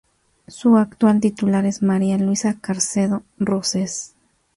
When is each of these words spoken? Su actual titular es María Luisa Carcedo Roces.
Su 0.47 0.77
actual 0.77 1.21
titular 1.21 1.63
es 1.67 1.83
María 1.83 2.17
Luisa 2.17 2.57
Carcedo 2.59 3.21
Roces. 3.37 4.15